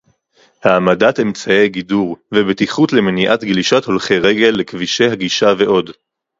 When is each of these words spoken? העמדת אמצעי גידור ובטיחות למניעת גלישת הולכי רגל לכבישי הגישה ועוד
העמדת 0.63 1.19
אמצעי 1.19 1.69
גידור 1.69 2.17
ובטיחות 2.33 2.93
למניעת 2.93 3.43
גלישת 3.43 3.85
הולכי 3.85 4.17
רגל 4.19 4.53
לכבישי 4.57 5.05
הגישה 5.05 5.53
ועוד 5.59 5.89